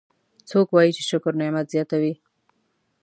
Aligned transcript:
څوک 0.49 0.67
وایي 0.71 0.91
چې 0.97 1.03
شکر 1.09 1.33
نعمت 1.39 1.65
زیاتوي 1.73 2.13